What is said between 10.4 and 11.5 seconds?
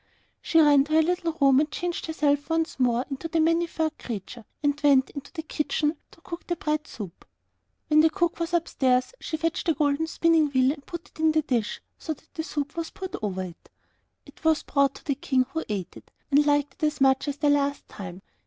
wheel and put it in the